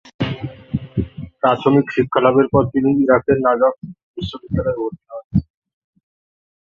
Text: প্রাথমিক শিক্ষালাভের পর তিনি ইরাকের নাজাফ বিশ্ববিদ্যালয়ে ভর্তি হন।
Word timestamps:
প্রাথমিক 1.41 1.85
শিক্ষালাভের 1.95 2.47
পর 2.53 2.63
তিনি 2.73 2.89
ইরাকের 3.03 3.37
নাজাফ 3.45 3.73
বিশ্ববিদ্যালয়ে 4.15 4.79
ভর্তি 4.79 5.05
হন। 5.09 5.25